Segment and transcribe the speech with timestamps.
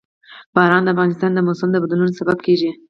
[0.55, 2.69] باران د افغانستان د موسم د بدلون سبب کېږي.